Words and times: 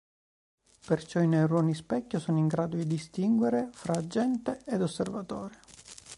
Perciò 0.87 1.21
i 1.21 1.27
neuroni 1.27 1.75
specchio 1.75 2.19
sono 2.19 2.39
in 2.39 2.47
grado 2.47 2.75
di 2.75 2.87
distinguere 2.87 3.69
fra 3.71 3.93
agente 3.97 4.61
ed 4.65 4.81
osservatore. 4.81 5.59